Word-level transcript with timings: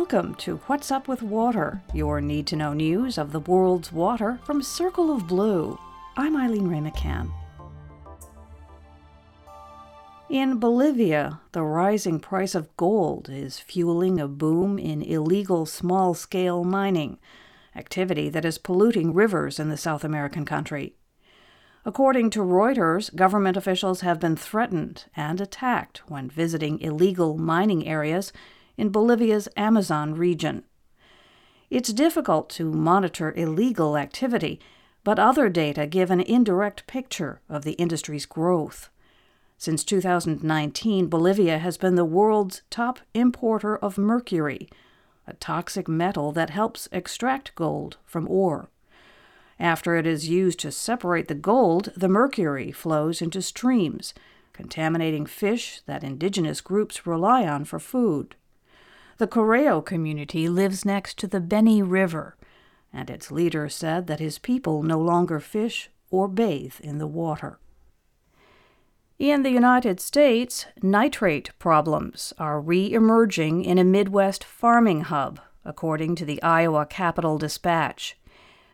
Welcome 0.00 0.34
to 0.36 0.56
What's 0.64 0.90
Up 0.90 1.08
with 1.08 1.20
Water, 1.20 1.82
your 1.92 2.22
need 2.22 2.46
to 2.46 2.56
know 2.56 2.72
news 2.72 3.18
of 3.18 3.32
the 3.32 3.40
world's 3.40 3.92
water 3.92 4.40
from 4.44 4.62
Circle 4.62 5.14
of 5.14 5.28
Blue. 5.28 5.78
I'm 6.16 6.38
Eileen 6.38 6.68
Wray-McCann. 6.68 7.30
In 10.30 10.58
Bolivia, 10.58 11.42
the 11.52 11.62
rising 11.62 12.18
price 12.18 12.54
of 12.54 12.74
gold 12.78 13.28
is 13.28 13.60
fueling 13.60 14.18
a 14.18 14.26
boom 14.26 14.78
in 14.78 15.02
illegal 15.02 15.66
small 15.66 16.14
scale 16.14 16.64
mining, 16.64 17.18
activity 17.76 18.30
that 18.30 18.46
is 18.46 18.56
polluting 18.56 19.12
rivers 19.12 19.60
in 19.60 19.68
the 19.68 19.76
South 19.76 20.02
American 20.02 20.46
country. 20.46 20.94
According 21.84 22.30
to 22.30 22.40
Reuters, 22.40 23.14
government 23.14 23.58
officials 23.58 24.00
have 24.00 24.18
been 24.18 24.34
threatened 24.34 25.04
and 25.14 25.42
attacked 25.42 26.08
when 26.08 26.30
visiting 26.30 26.80
illegal 26.80 27.36
mining 27.36 27.86
areas 27.86 28.32
in 28.80 28.88
Bolivia's 28.88 29.46
Amazon 29.58 30.14
region. 30.14 30.64
It's 31.68 31.92
difficult 31.92 32.48
to 32.50 32.72
monitor 32.72 33.34
illegal 33.36 33.94
activity, 33.94 34.58
but 35.04 35.18
other 35.18 35.50
data 35.50 35.86
give 35.86 36.10
an 36.10 36.22
indirect 36.22 36.86
picture 36.86 37.42
of 37.46 37.62
the 37.62 37.72
industry's 37.72 38.24
growth. 38.24 38.88
Since 39.58 39.84
2019, 39.84 41.08
Bolivia 41.08 41.58
has 41.58 41.76
been 41.76 41.94
the 41.94 42.06
world's 42.06 42.62
top 42.70 43.00
importer 43.12 43.76
of 43.76 43.98
mercury, 43.98 44.70
a 45.26 45.34
toxic 45.34 45.86
metal 45.86 46.32
that 46.32 46.48
helps 46.48 46.88
extract 46.90 47.54
gold 47.54 47.98
from 48.06 48.26
ore. 48.30 48.70
After 49.58 49.96
it 49.96 50.06
is 50.06 50.30
used 50.30 50.58
to 50.60 50.72
separate 50.72 51.28
the 51.28 51.34
gold, 51.34 51.92
the 51.94 52.08
mercury 52.08 52.72
flows 52.72 53.20
into 53.20 53.42
streams, 53.42 54.14
contaminating 54.54 55.26
fish 55.26 55.82
that 55.84 56.02
indigenous 56.02 56.62
groups 56.62 57.06
rely 57.06 57.46
on 57.46 57.66
for 57.66 57.78
food. 57.78 58.36
The 59.20 59.26
Correo 59.26 59.82
community 59.82 60.48
lives 60.48 60.86
next 60.86 61.18
to 61.18 61.26
the 61.26 61.40
Beni 61.40 61.82
River, 61.82 62.38
and 62.90 63.10
its 63.10 63.30
leader 63.30 63.68
said 63.68 64.06
that 64.06 64.18
his 64.18 64.38
people 64.38 64.82
no 64.82 64.98
longer 64.98 65.40
fish 65.40 65.90
or 66.10 66.26
bathe 66.26 66.76
in 66.80 66.96
the 66.96 67.06
water. 67.06 67.58
In 69.18 69.42
the 69.42 69.50
United 69.50 70.00
States, 70.00 70.64
nitrate 70.80 71.50
problems 71.58 72.32
are 72.38 72.62
re 72.62 72.90
emerging 72.90 73.62
in 73.62 73.76
a 73.76 73.84
Midwest 73.84 74.42
farming 74.42 75.02
hub, 75.02 75.38
according 75.66 76.14
to 76.14 76.24
the 76.24 76.42
Iowa 76.42 76.86
Capital 76.86 77.36
Dispatch. 77.36 78.16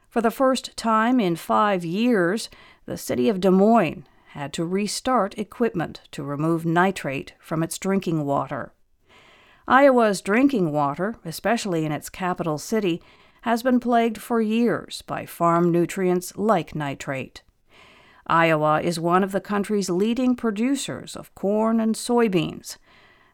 For 0.09 0.21
the 0.21 0.31
first 0.31 0.77
time 0.77 1.19
in 1.19 1.35
five 1.35 1.85
years, 1.85 2.49
the 2.85 2.97
city 2.97 3.29
of 3.29 3.41
Des 3.41 3.51
Moines 3.51 4.07
had 4.29 4.53
to 4.53 4.65
restart 4.65 5.37
equipment 5.37 6.03
to 6.13 6.23
remove 6.23 6.65
nitrate 6.65 7.33
from 7.41 7.65
its 7.65 7.79
drinking 7.79 8.25
water. 8.25 8.73
Iowa's 9.69 10.21
drinking 10.21 10.71
water, 10.71 11.17
especially 11.25 11.85
in 11.85 11.93
its 11.93 12.09
capital 12.09 12.57
city, 12.57 13.03
has 13.43 13.63
been 13.63 13.81
plagued 13.81 14.19
for 14.19 14.41
years 14.41 15.03
by 15.03 15.27
farm 15.27 15.73
nutrients 15.73 16.37
like 16.37 16.75
nitrate. 16.75 17.43
Iowa 18.29 18.81
is 18.81 18.99
one 19.01 19.25
of 19.25 19.33
the 19.33 19.41
country's 19.41 19.91
leading 19.91 20.37
producers 20.37 21.17
of 21.17 21.35
corn 21.35 21.81
and 21.81 21.95
soybeans. 21.95 22.77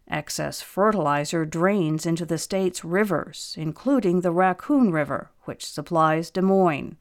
Excess 0.08 0.60
fertilizer 0.60 1.44
drains 1.44 2.04
into 2.04 2.26
the 2.26 2.38
state's 2.38 2.84
rivers, 2.84 3.54
including 3.58 4.20
the 4.20 4.32
Raccoon 4.32 4.90
River, 4.90 5.30
which 5.44 5.64
supplies 5.64 6.30
Des 6.30 6.42
Moines. 6.42 6.96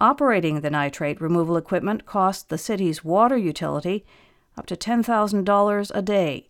Operating 0.00 0.60
the 0.60 0.70
nitrate 0.70 1.20
removal 1.20 1.56
equipment 1.56 2.06
cost 2.06 2.48
the 2.48 2.58
city's 2.58 3.04
water 3.04 3.36
utility 3.36 4.04
up 4.56 4.66
to 4.66 4.76
$10,000 4.76 5.90
a 5.94 6.02
day. 6.02 6.48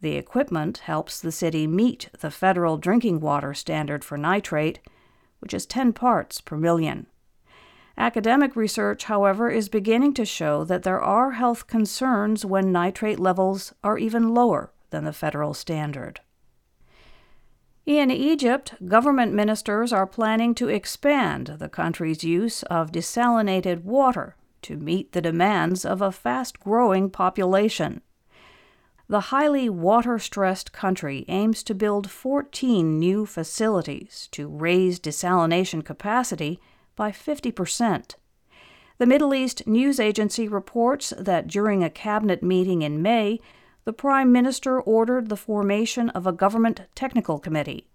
The 0.00 0.16
equipment 0.16 0.78
helps 0.78 1.20
the 1.20 1.32
city 1.32 1.66
meet 1.66 2.08
the 2.20 2.30
federal 2.30 2.76
drinking 2.76 3.20
water 3.20 3.54
standard 3.54 4.04
for 4.04 4.18
nitrate, 4.18 4.80
which 5.40 5.54
is 5.54 5.66
10 5.66 5.92
parts 5.92 6.40
per 6.40 6.56
million. 6.56 7.06
Academic 7.98 8.54
research, 8.56 9.04
however, 9.04 9.48
is 9.48 9.70
beginning 9.70 10.12
to 10.14 10.26
show 10.26 10.64
that 10.64 10.82
there 10.82 11.00
are 11.00 11.32
health 11.32 11.66
concerns 11.66 12.44
when 12.44 12.70
nitrate 12.70 13.18
levels 13.18 13.72
are 13.82 13.96
even 13.96 14.34
lower 14.34 14.70
than 14.90 15.04
the 15.04 15.14
federal 15.14 15.54
standard. 15.54 16.20
In 17.86 18.10
Egypt, 18.10 18.74
government 18.86 19.32
ministers 19.32 19.92
are 19.92 20.06
planning 20.06 20.54
to 20.56 20.68
expand 20.68 21.56
the 21.58 21.68
country's 21.68 22.24
use 22.24 22.64
of 22.64 22.92
desalinated 22.92 23.84
water 23.84 24.36
to 24.62 24.76
meet 24.76 25.12
the 25.12 25.22
demands 25.22 25.84
of 25.84 26.02
a 26.02 26.12
fast 26.12 26.60
growing 26.60 27.08
population 27.08 28.02
the 29.08 29.20
highly 29.20 29.68
water 29.68 30.18
stressed 30.18 30.72
country 30.72 31.24
aims 31.28 31.62
to 31.62 31.74
build 31.74 32.10
14 32.10 32.98
new 32.98 33.24
facilities 33.24 34.28
to 34.32 34.48
raise 34.48 34.98
desalination 34.98 35.84
capacity 35.84 36.60
by 36.96 37.12
50%. 37.12 38.14
The 38.98 39.06
Middle 39.06 39.34
East 39.34 39.66
News 39.66 40.00
Agency 40.00 40.48
reports 40.48 41.12
that 41.18 41.46
during 41.46 41.84
a 41.84 41.90
cabinet 41.90 42.42
meeting 42.42 42.82
in 42.82 43.02
May, 43.02 43.40
the 43.84 43.92
Prime 43.92 44.32
Minister 44.32 44.80
ordered 44.80 45.28
the 45.28 45.36
formation 45.36 46.10
of 46.10 46.26
a 46.26 46.32
government 46.32 46.80
technical 46.94 47.38
committee. 47.38 47.86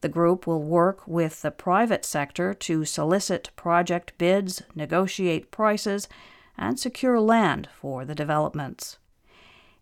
The 0.00 0.08
group 0.08 0.46
will 0.46 0.62
work 0.62 1.06
with 1.06 1.42
the 1.42 1.50
private 1.50 2.04
sector 2.04 2.54
to 2.54 2.84
solicit 2.84 3.50
project 3.54 4.14
bids, 4.18 4.62
negotiate 4.74 5.50
prices, 5.50 6.08
and 6.56 6.80
secure 6.80 7.20
land 7.20 7.68
for 7.72 8.04
the 8.04 8.14
developments. 8.14 8.98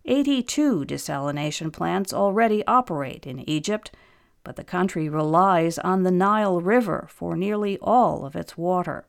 82 0.09 0.85
desalination 0.85 1.71
plants 1.71 2.11
already 2.11 2.65
operate 2.65 3.27
in 3.27 3.47
Egypt, 3.47 3.91
but 4.43 4.55
the 4.55 4.63
country 4.63 5.07
relies 5.07 5.77
on 5.77 6.01
the 6.01 6.09
Nile 6.09 6.61
River 6.61 7.07
for 7.11 7.35
nearly 7.35 7.77
all 7.79 8.25
of 8.25 8.35
its 8.35 8.57
water. 8.57 9.05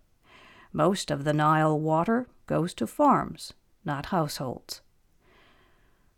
Most 0.74 1.10
of 1.10 1.24
the 1.24 1.32
Nile 1.32 1.80
water 1.80 2.28
goes 2.46 2.74
to 2.74 2.86
farms, 2.86 3.54
not 3.82 4.06
households. 4.06 4.82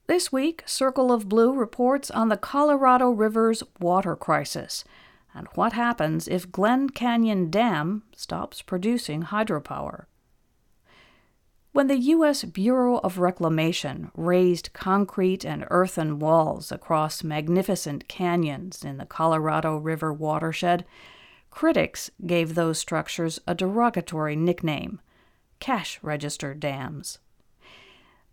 This 0.08 0.32
week, 0.32 0.64
Circle 0.66 1.12
of 1.12 1.28
Blue 1.28 1.54
reports 1.54 2.10
on 2.10 2.28
the 2.28 2.36
Colorado 2.36 3.10
River's 3.10 3.62
water 3.78 4.16
crisis 4.16 4.84
and 5.32 5.46
what 5.54 5.74
happens 5.74 6.26
if 6.26 6.50
Glen 6.50 6.90
Canyon 6.90 7.50
Dam 7.50 8.02
stops 8.16 8.62
producing 8.62 9.22
hydropower. 9.22 10.06
When 11.72 11.86
the 11.86 11.96
U.S. 11.96 12.44
Bureau 12.44 12.98
of 12.98 13.18
Reclamation 13.18 14.10
raised 14.14 14.74
concrete 14.74 15.42
and 15.42 15.66
earthen 15.70 16.18
walls 16.18 16.70
across 16.70 17.24
magnificent 17.24 18.08
canyons 18.08 18.84
in 18.84 18.98
the 18.98 19.06
Colorado 19.06 19.78
River 19.78 20.12
watershed, 20.12 20.84
critics 21.50 22.10
gave 22.26 22.54
those 22.54 22.78
structures 22.78 23.40
a 23.46 23.54
derogatory 23.54 24.36
nickname 24.36 25.00
cash 25.60 25.98
register 26.02 26.52
dams. 26.52 27.20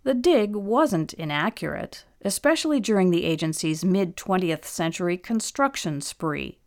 The 0.03 0.16
dig 0.16 0.56
wasn't 0.56 1.13
inaccurate, 1.13 2.03
especially 2.25 2.81
during 2.81 3.09
the 3.09 3.23
agency's 3.23 3.85
mid 3.85 4.17
20th 4.17 4.66
century 4.66 5.16
construction 5.16 6.01
spree. 6.01 6.57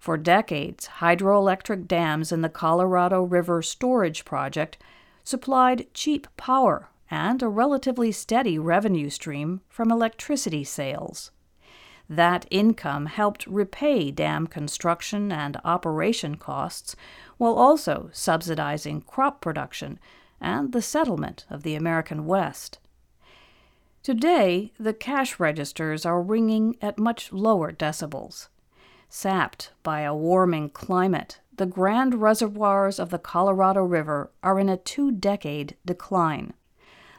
For 0.00 0.16
decades, 0.16 0.88
hydroelectric 0.98 1.86
dams 1.86 2.32
in 2.32 2.40
the 2.40 2.48
Colorado 2.48 3.22
River 3.22 3.62
Storage 3.62 4.24
Project 4.24 4.76
supplied 5.30 5.86
cheap 5.94 6.26
power 6.36 6.88
and 7.08 7.40
a 7.40 7.48
relatively 7.48 8.10
steady 8.10 8.58
revenue 8.58 9.08
stream 9.08 9.60
from 9.68 9.90
electricity 9.90 10.64
sales. 10.64 11.30
That 12.08 12.46
income 12.50 13.06
helped 13.06 13.46
repay 13.46 14.10
dam 14.10 14.48
construction 14.48 15.30
and 15.30 15.56
operation 15.64 16.34
costs 16.36 16.96
while 17.38 17.54
also 17.54 18.10
subsidizing 18.12 19.02
crop 19.02 19.40
production 19.40 20.00
and 20.40 20.72
the 20.72 20.82
settlement 20.82 21.46
of 21.48 21.62
the 21.62 21.76
American 21.76 22.26
West. 22.26 22.80
Today, 24.02 24.72
the 24.80 24.94
cash 24.94 25.38
registers 25.38 26.04
are 26.04 26.20
ringing 26.20 26.76
at 26.82 26.98
much 26.98 27.32
lower 27.32 27.70
decibels. 27.70 28.48
Sapped 29.08 29.70
by 29.84 30.00
a 30.00 30.14
warming 30.14 30.70
climate 30.70 31.38
the 31.60 31.66
grand 31.66 32.14
reservoirs 32.22 32.98
of 32.98 33.10
the 33.10 33.18
Colorado 33.18 33.82
River 33.82 34.30
are 34.42 34.58
in 34.58 34.70
a 34.70 34.78
two 34.78 35.12
decade 35.12 35.76
decline. 35.84 36.54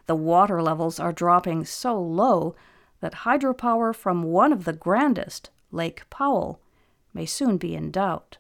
The 0.08 0.16
water 0.16 0.64
levels 0.64 1.00
are 1.00 1.14
dropping 1.14 1.64
so 1.64 2.02
low 2.02 2.56
that 3.02 3.18
hydropower 3.18 3.94
from 3.94 4.24
one 4.24 4.52
of 4.52 4.66
the 4.66 4.74
grandest, 4.74 5.52
Lake 5.70 6.10
Powell, 6.10 6.60
may 7.14 7.28
soon 7.28 7.58
be 7.58 7.76
in 7.76 7.92
doubt. 7.92 8.40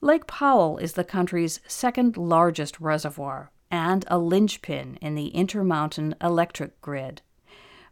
Lake 0.00 0.26
Powell 0.26 0.78
is 0.78 0.94
the 0.94 1.04
country's 1.04 1.60
second 1.68 2.16
largest 2.16 2.80
reservoir 2.80 3.52
and 3.70 4.04
a 4.08 4.18
linchpin 4.18 4.98
in 5.00 5.14
the 5.14 5.28
Intermountain 5.28 6.16
electric 6.20 6.80
grid. 6.80 7.22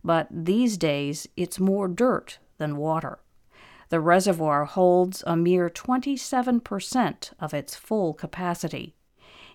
But 0.03 0.27
these 0.29 0.77
days, 0.77 1.29
it's 1.37 1.61
more 1.61 1.87
dirt 1.87 2.41
than 2.59 2.77
water. 2.77 3.21
The 3.91 4.01
reservoir 4.01 4.67
holds 4.67 5.25
a 5.27 5.37
mere 5.37 5.69
27% 5.69 7.33
of 7.41 7.53
its 7.53 7.75
full 7.75 8.15
capacity. 8.15 8.95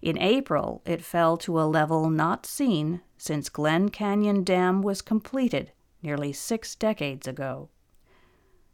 In 0.01 0.17
April, 0.17 0.81
it 0.85 1.03
fell 1.03 1.37
to 1.37 1.59
a 1.59 1.63
level 1.63 2.09
not 2.09 2.45
seen 2.45 3.01
since 3.17 3.47
Glen 3.47 3.89
Canyon 3.89 4.43
Dam 4.43 4.81
was 4.81 5.01
completed 5.01 5.71
nearly 6.03 6.33
six 6.33 6.75
decades 6.75 7.27
ago. 7.27 7.69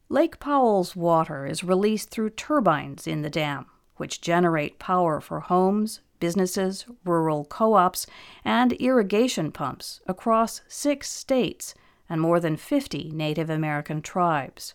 Lake 0.09 0.39
Powell's 0.39 0.95
water 0.95 1.45
is 1.45 1.63
released 1.63 2.09
through 2.09 2.31
turbines 2.31 3.05
in 3.05 3.21
the 3.21 3.29
dam, 3.29 3.67
which 3.97 4.19
generate 4.19 4.79
power 4.79 5.21
for 5.21 5.41
homes, 5.41 6.01
businesses, 6.19 6.85
rural 7.05 7.45
co 7.45 7.75
ops, 7.75 8.07
and 8.43 8.73
irrigation 8.73 9.51
pumps 9.51 10.01
across 10.07 10.61
six 10.67 11.09
states 11.09 11.75
and 12.09 12.19
more 12.19 12.39
than 12.39 12.57
50 12.57 13.11
Native 13.13 13.49
American 13.49 14.01
tribes. 14.01 14.73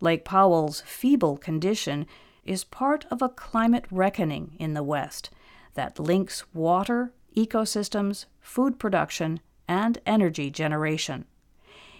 Lake 0.00 0.24
Powell's 0.24 0.82
feeble 0.82 1.36
condition 1.36 2.06
is 2.44 2.64
part 2.64 3.06
of 3.10 3.22
a 3.22 3.28
climate 3.28 3.86
reckoning 3.90 4.54
in 4.58 4.74
the 4.74 4.82
West 4.82 5.30
that 5.74 5.98
links 5.98 6.44
water, 6.54 7.12
ecosystems, 7.36 8.26
food 8.40 8.78
production, 8.78 9.40
and 9.66 9.98
energy 10.06 10.50
generation. 10.50 11.24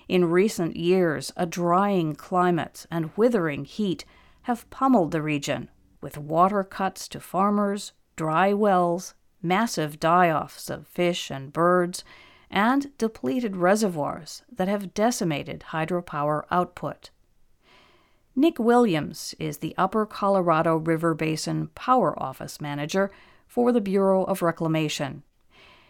In 0.08 0.26
recent 0.26 0.76
years, 0.76 1.32
a 1.36 1.46
drying 1.46 2.14
climate 2.14 2.86
and 2.90 3.10
withering 3.16 3.64
heat 3.64 4.04
have 4.42 4.68
pummeled 4.70 5.10
the 5.10 5.22
region, 5.22 5.68
with 6.00 6.16
water 6.16 6.62
cuts 6.62 7.08
to 7.08 7.18
farmers, 7.18 7.92
dry 8.14 8.52
wells, 8.52 9.14
massive 9.42 9.98
die 9.98 10.30
offs 10.30 10.70
of 10.70 10.86
fish 10.86 11.30
and 11.30 11.52
birds, 11.52 12.04
and 12.50 12.96
depleted 12.98 13.56
reservoirs 13.56 14.42
that 14.52 14.68
have 14.68 14.94
decimated 14.94 15.64
hydropower 15.70 16.44
output. 16.50 17.10
Nick 18.38 18.58
Williams 18.58 19.34
is 19.38 19.58
the 19.58 19.74
Upper 19.78 20.04
Colorado 20.04 20.76
River 20.76 21.14
Basin 21.14 21.68
Power 21.68 22.22
Office 22.22 22.60
Manager 22.60 23.10
for 23.46 23.72
the 23.72 23.80
Bureau 23.80 24.24
of 24.24 24.42
Reclamation. 24.42 25.22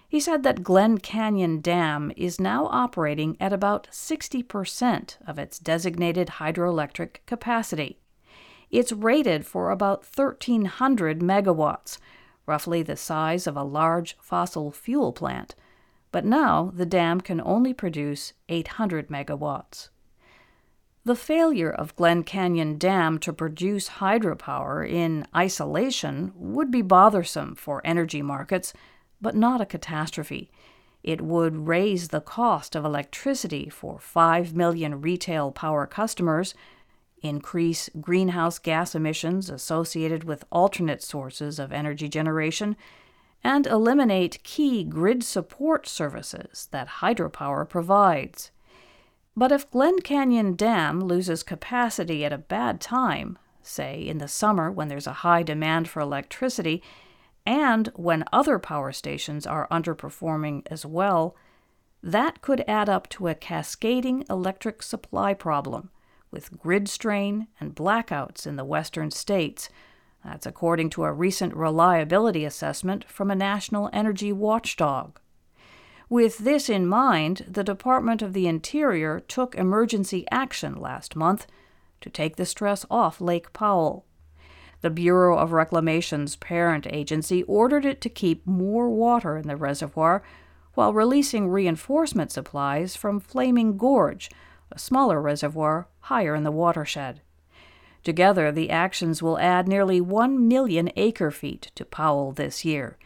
He 0.08 0.20
said 0.20 0.44
that 0.44 0.62
Glen 0.62 0.98
Canyon 0.98 1.60
Dam 1.60 2.12
is 2.16 2.40
now 2.40 2.66
operating 2.66 3.37
at 3.40 3.52
about 3.52 3.88
60% 3.90 5.16
of 5.26 5.40
its 5.40 5.58
designated 5.58 6.28
hydroelectric 6.38 7.16
capacity. 7.26 7.98
It's 8.70 8.93
rated 8.93 9.44
for 9.44 9.72
about 9.72 10.06
1,300 10.06 11.19
megawatts, 11.19 11.98
roughly 12.46 12.81
the 12.81 12.96
size 12.96 13.48
of 13.48 13.56
a 13.56 13.64
large 13.64 14.16
fossil 14.20 14.70
fuel 14.70 15.12
plant, 15.12 15.56
but 16.12 16.25
now 16.25 16.70
the 16.72 16.87
dam 16.87 17.20
can 17.20 17.40
only 17.40 17.75
produce 17.75 18.34
800 18.48 19.08
megawatts. 19.08 19.88
The 21.06 21.14
failure 21.14 21.70
of 21.70 21.94
Glen 21.94 22.25
Canyon 22.25 22.79
Dam 22.79 23.20
to 23.20 23.32
produce 23.32 24.00
hydropower 24.00 24.85
in 24.91 25.25
isolation 25.37 26.32
would 26.35 26.73
be 26.73 26.82
bothersome 26.82 27.55
for 27.55 27.81
energy 27.85 28.23
markets 28.23 28.73
but 29.20 29.37
not 29.37 29.61
a 29.61 29.67
catastrophe. 29.67 30.50
It 31.05 31.20
would 31.20 31.69
raise 31.69 32.08
the 32.08 32.20
cost 32.20 32.75
of 32.75 32.85
electricity 32.85 33.69
for 33.69 34.00
5 34.00 34.56
million 34.56 35.00
retail 35.00 35.53
power 35.53 35.87
customers, 35.87 36.55
increase 37.23 37.88
greenhouse 38.00 38.58
gas 38.58 38.97
emissions 38.97 39.49
associated 39.49 40.25
with 40.25 40.43
alternate 40.50 41.05
sources 41.05 41.61
of 41.61 41.70
energy 41.70 42.08
generation, 42.08 42.75
and 43.44 43.69
eliminate 43.69 44.43
key 44.43 44.82
grid 44.82 45.23
support 45.23 45.87
services 45.87 46.67
that 46.73 46.88
hydropower 46.99 47.69
provides. 47.69 48.50
But 49.36 49.52
if 49.52 49.70
Glen 49.70 50.00
Canyon 50.00 50.56
Dam 50.56 51.04
loses 51.04 51.42
capacity 51.42 52.24
at 52.24 52.32
a 52.32 52.38
bad 52.38 52.80
time, 52.80 53.38
say 53.62 54.00
in 54.00 54.16
the 54.16 54.28
summer 54.28 54.70
when 54.70 54.88
there's 54.88 55.06
a 55.06 55.20
high 55.24 55.42
demand 55.42 55.88
for 55.88 56.00
electricity, 56.00 56.82
and 57.44 57.88
when 57.94 58.24
other 58.32 58.58
power 58.58 58.92
stations 58.92 59.46
are 59.46 59.68
underperforming 59.70 60.62
as 60.70 60.86
well, 60.86 61.36
that 62.02 62.40
could 62.40 62.64
add 62.66 62.88
up 62.88 63.08
to 63.10 63.28
a 63.28 63.34
cascading 63.34 64.24
electric 64.30 64.82
supply 64.82 65.34
problem 65.34 65.90
with 66.30 66.58
grid 66.58 66.88
strain 66.88 67.46
and 67.60 67.74
blackouts 67.74 68.46
in 68.46 68.56
the 68.56 68.64
western 68.64 69.10
states. 69.10 69.68
That's 70.24 70.46
according 70.46 70.90
to 70.90 71.04
a 71.04 71.12
recent 71.12 71.54
reliability 71.54 72.44
assessment 72.44 73.04
from 73.08 73.30
a 73.30 73.36
national 73.36 73.90
energy 73.92 74.32
watchdog. 74.32 75.20
With 76.08 76.38
this 76.38 76.69
in 76.69 76.87
mind, 76.87 77.47
the 77.49 77.64
Department 77.64 78.23
of 78.23 78.32
the 78.32 78.47
Interior 78.47 79.19
took 79.19 79.56
emergency 79.56 80.25
action 80.31 80.76
last 80.76 81.17
month 81.17 81.49
to 82.00 82.08
take 82.08 82.37
the 82.37 82.47
stress 82.47 82.87
off 82.88 83.20
Lake 83.20 83.53
Powell. 83.53 84.05
The 84.82 84.91
Bureau 84.91 85.37
of 85.37 85.50
Reclamation's 85.50 86.37
parent 86.37 86.87
agency 86.88 87.43
ordered 87.44 87.85
it 87.85 88.00
to 88.03 88.08
keep 88.08 88.47
more 88.47 88.88
water 88.88 89.37
in 89.37 89.49
the 89.49 89.56
reservoir 89.56 90.23
while 90.75 90.93
releasing 90.93 91.49
reinforcement 91.49 92.31
supplies 92.31 92.94
from 92.94 93.19
Flaming 93.19 93.76
Gorge, 93.76 94.31
a 94.70 94.79
smaller 94.79 95.20
reservoir 95.20 95.88
higher 96.03 96.37
in 96.37 96.44
the 96.44 96.53
watershed. 96.53 97.20
Together, 98.05 98.53
the 98.53 98.70
actions 98.70 99.20
will 99.20 99.41
add 99.41 99.67
nearly 99.67 100.00
1 100.00 100.47
million 100.47 100.88
acre 100.94 101.32
feet 101.32 101.73
to 101.75 101.85
Powell 101.85 102.31
this 102.31 102.64
year. 102.64 102.97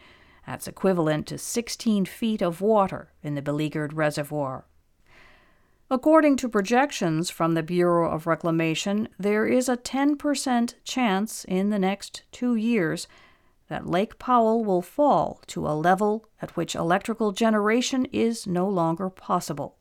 That's 0.51 0.67
equivalent 0.67 1.27
to 1.27 1.37
16 1.37 2.03
feet 2.03 2.41
of 2.41 2.59
water 2.59 3.13
in 3.23 3.35
the 3.35 3.41
beleaguered 3.41 3.93
reservoir. 3.93 4.65
According 5.89 6.35
to 6.37 6.49
projections 6.49 7.29
from 7.29 7.53
the 7.53 7.63
Bureau 7.63 8.11
of 8.11 8.27
Reclamation, 8.27 9.07
there 9.17 9.47
is 9.47 9.69
a 9.69 9.77
10% 9.77 10.73
chance 10.83 11.45
in 11.45 11.69
the 11.69 11.79
next 11.79 12.23
two 12.33 12.57
years 12.57 13.07
that 13.69 13.87
Lake 13.87 14.19
Powell 14.19 14.65
will 14.65 14.81
fall 14.81 15.39
to 15.47 15.65
a 15.65 15.71
level 15.71 16.27
at 16.41 16.57
which 16.57 16.75
electrical 16.75 17.31
generation 17.31 18.03
is 18.11 18.45
no 18.45 18.67
longer 18.67 19.09
possible. 19.09 19.77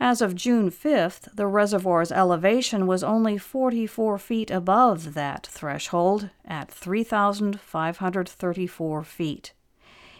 As 0.00 0.22
of 0.22 0.34
June 0.34 0.70
5th, 0.70 1.36
the 1.36 1.46
reservoir's 1.46 2.10
elevation 2.10 2.86
was 2.86 3.04
only 3.04 3.36
44 3.36 4.16
feet 4.16 4.50
above 4.50 5.12
that 5.12 5.46
threshold 5.46 6.30
at 6.46 6.70
3,534 6.70 9.04
feet. 9.04 9.52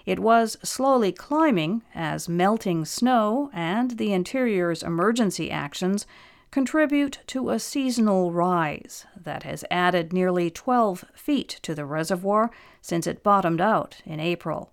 It 0.06 0.18
was 0.18 0.56
slowly 0.62 1.12
climbing 1.12 1.82
as 1.94 2.28
melting 2.28 2.84
snow 2.84 3.50
and 3.52 3.92
the 3.92 4.12
interior's 4.12 4.82
emergency 4.82 5.50
actions 5.50 6.06
contribute 6.50 7.20
to 7.28 7.50
a 7.50 7.58
seasonal 7.58 8.32
rise 8.32 9.06
that 9.16 9.44
has 9.44 9.64
added 9.70 10.12
nearly 10.12 10.50
12 10.50 11.04
feet 11.14 11.60
to 11.62 11.74
the 11.74 11.84
reservoir 11.84 12.50
since 12.80 13.06
it 13.06 13.22
bottomed 13.22 13.60
out 13.60 14.00
in 14.04 14.18
April. 14.18 14.72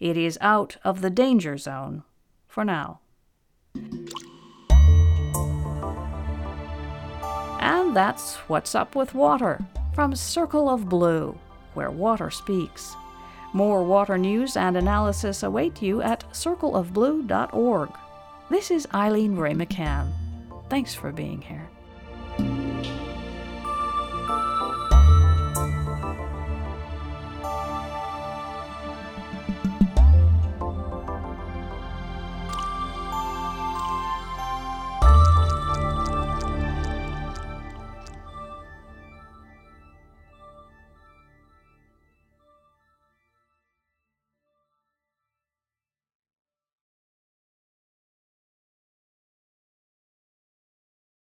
It 0.00 0.16
is 0.16 0.36
out 0.40 0.78
of 0.84 1.00
the 1.00 1.10
danger 1.10 1.56
zone 1.56 2.02
for 2.48 2.64
now. 2.64 3.00
And 7.60 7.94
that's 7.94 8.36
What's 8.48 8.74
Up 8.74 8.96
with 8.96 9.14
Water 9.14 9.60
from 9.94 10.16
Circle 10.16 10.68
of 10.68 10.88
Blue, 10.88 11.38
where 11.74 11.90
water 11.90 12.30
speaks. 12.30 12.96
More 13.52 13.84
water 13.84 14.16
news 14.16 14.56
and 14.56 14.76
analysis 14.76 15.42
await 15.42 15.82
you 15.82 16.00
at 16.00 16.24
circleofblue.org. 16.32 17.90
This 18.48 18.70
is 18.70 18.88
Eileen 18.94 19.36
Wray-McCann. 19.36 20.10
Thanks 20.70 20.94
for 20.94 21.12
being 21.12 21.42
here. 21.42 21.68